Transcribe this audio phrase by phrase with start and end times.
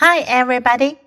[0.00, 0.98] Hi, everybody！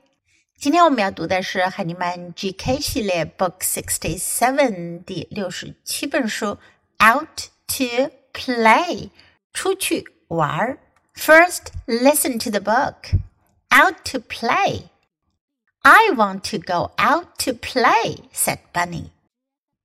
[0.59, 6.57] 今天我们要读的是海尼曼 GK 系列 Book Sixty Seven 第六十七本书《
[7.17, 9.09] Out to Play》
[9.53, 10.77] 出去玩儿。
[11.15, 13.15] First, listen to the book.
[13.69, 14.89] Out to play.
[15.83, 19.11] I want to go out to play, said Bunny.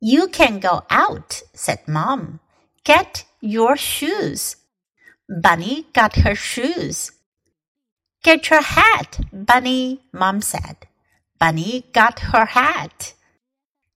[0.01, 2.41] You can go out, said Mom.
[2.85, 4.57] Get your shoes.
[5.29, 7.13] Bunny got her shoes.
[8.24, 10.88] Get your hat, Bunny, Mom said.
[11.40, 13.16] Bunny got her hat.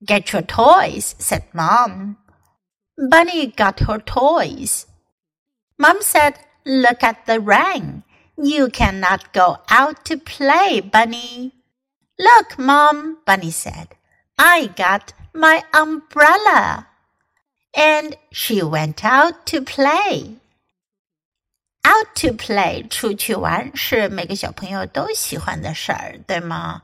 [0.04, 2.18] Get your toys, said Mom.
[2.98, 4.88] Bunny got her toys.
[5.78, 8.04] Mom said, Look at the rain.
[8.36, 11.54] You cannot go out to play, Bunny.
[12.18, 13.90] Look, Mom, Bunny said.
[14.40, 16.88] I got my umbrella.
[17.76, 20.38] And she went out to play.
[21.85, 26.83] Out to play，出去玩是每个小朋友都喜欢的事儿，对吗？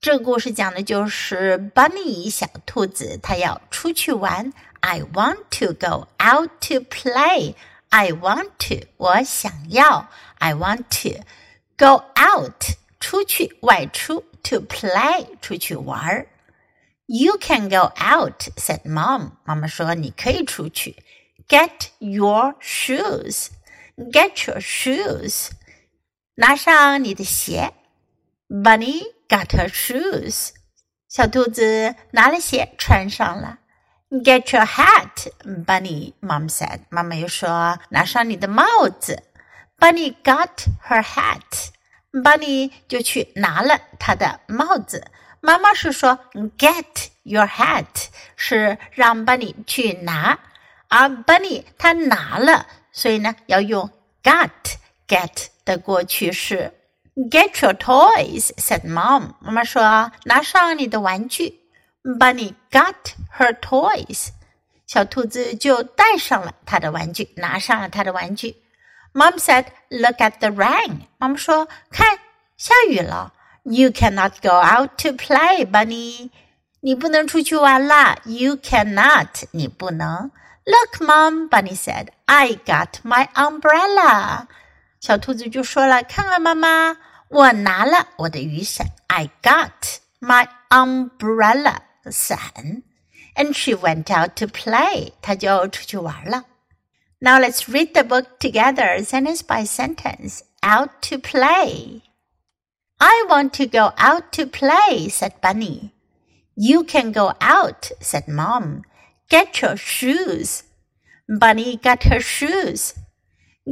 [0.00, 4.52] 这个故事讲的就是 Bunny 小兔子，它要出去玩。
[4.80, 7.54] I want to go out to play.
[7.90, 10.08] I want to，我想要。
[10.38, 11.22] I want to
[11.76, 12.64] go out，
[12.98, 16.26] 出去外出，to play，出去玩儿。
[17.06, 19.32] You can go out，said mom。
[19.44, 20.96] 妈妈说你可以出去。
[21.46, 23.48] Get your shoes。
[23.97, 25.49] Get your shoes，
[26.35, 27.73] 拿上你的鞋。
[28.47, 30.49] Bunny got her shoes，
[31.09, 33.57] 小兔子拿了鞋穿上了。
[34.11, 39.23] Get your hat，Bunny mom said，妈妈又说拿上你的帽子。
[39.79, 45.07] Bunny got her hat，Bunny 就去拿了她的帽子。
[45.41, 46.19] 妈妈是说
[46.57, 50.37] get your hat，是让 Bunny 去拿，
[50.87, 52.67] 而 Bunny 他拿了。
[52.97, 53.87] 所以呢，要用
[54.23, 54.49] got
[55.07, 56.73] get 的过去式。
[57.29, 59.35] Get your toys," said Mom.
[59.39, 61.59] 妈妈说：“拿上你的玩具。”
[62.01, 62.95] Bunny got
[63.37, 64.29] her toys.
[64.87, 68.55] 小兔子就带上了它的玩具，拿上了它的玩具。
[69.13, 72.17] Mom said, "Look at the rain." 妈妈说：“看，
[72.57, 73.31] 下雨了。”
[73.63, 76.31] You cannot go out to play, Bunny.
[76.79, 78.17] 你不能出去玩啦。
[78.25, 79.43] You cannot.
[79.51, 80.31] 你不能。
[80.66, 84.46] Look, Mom, Bunny said, I got my umbrella.
[85.00, 86.96] 小兔子就说了：“看看，妈妈，
[87.28, 88.86] 我拿了我的雨伞。
[89.08, 91.78] I got my umbrella
[92.10, 92.82] 伞。”
[93.34, 95.14] And she went out to play.
[95.20, 96.44] 她就出去玩了。
[97.18, 100.42] Now let's read the book together, sentence by sentence.
[100.62, 102.02] Out to play.
[102.98, 105.90] I want to go out to play, said Bunny.
[106.54, 108.82] You can go out, said Mom.
[109.29, 110.63] Get your shoes.
[111.27, 112.93] Bunny got her shoes.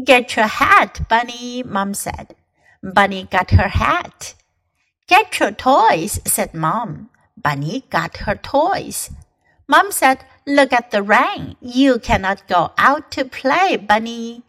[0.03, 2.35] Get your hat, Bunny, Mom said.
[2.83, 4.35] Bunny got her hat.
[5.07, 7.09] Get your toys, said Mom.
[7.38, 9.11] Bunny got her toys.
[9.67, 11.55] Mom said, Look at the rain.
[11.61, 14.44] You cannot go out to play, Bunny.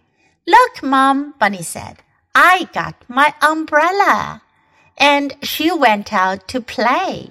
[0.46, 1.98] Look, Mom, Bunny said.
[2.34, 4.42] I got my umbrella.
[4.98, 7.30] And she went out to play.